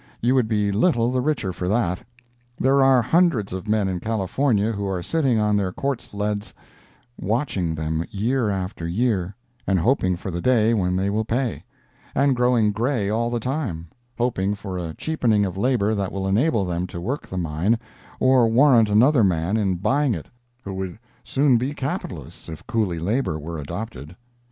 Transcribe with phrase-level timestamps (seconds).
[0.19, 1.99] You would be little the richer for that.
[2.59, 6.55] There are hundreds of men in California who are sitting on their quartz leads,
[7.19, 9.35] watching them year after year,
[9.67, 14.79] and hoping for the day when they will pay—and growing gray all the time—hoping for
[14.79, 17.77] a cheapening of labor that will enable them to work the mine
[18.19, 23.59] or warrant another man in buying it—who would soon be capitalists if Coolie labor were
[23.59, 24.15] adopted.